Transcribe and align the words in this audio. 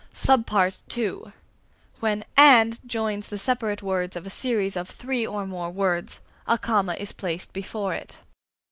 (b) 0.25 1.21
When 1.99 2.25
"and" 2.35 2.79
joins 2.89 3.27
the 3.27 3.37
separate 3.37 3.83
words 3.83 4.15
of 4.15 4.25
a 4.25 4.31
series 4.31 4.75
of 4.75 4.89
three 4.89 5.27
or 5.27 5.45
more 5.45 5.69
words, 5.69 6.21
a 6.47 6.57
comma 6.57 6.95
is 6.95 7.11
placed 7.11 7.53
before 7.53 7.93
it. 7.93 8.17